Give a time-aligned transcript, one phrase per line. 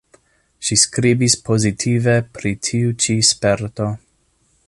[0.67, 3.93] Ŝi skribis pozitive pri tiu ĉi sperto.